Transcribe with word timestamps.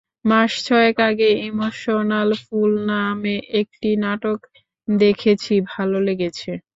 মাস 0.25 0.51
ছয়েক 0.65 0.97
আগে 1.09 1.29
emotional 1.47 2.29
fool 2.43 2.71
নামে 2.89 3.35
একটি 3.61 3.89
নাটক 4.03 4.39
দেখেছি, 4.87 5.53
ভালো 5.71 5.97
লেগেছে। 6.07 6.51